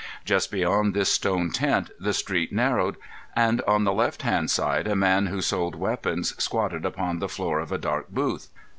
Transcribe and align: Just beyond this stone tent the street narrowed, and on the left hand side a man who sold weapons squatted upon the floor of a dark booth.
Just 0.25 0.49
beyond 0.49 0.95
this 0.95 1.13
stone 1.13 1.51
tent 1.51 1.91
the 1.99 2.11
street 2.11 2.51
narrowed, 2.51 2.97
and 3.35 3.61
on 3.67 3.83
the 3.83 3.93
left 3.93 4.23
hand 4.23 4.49
side 4.49 4.87
a 4.87 4.95
man 4.95 5.27
who 5.27 5.41
sold 5.41 5.75
weapons 5.75 6.33
squatted 6.43 6.87
upon 6.87 7.19
the 7.19 7.29
floor 7.29 7.59
of 7.59 7.71
a 7.71 7.77
dark 7.77 8.09
booth. 8.09 8.49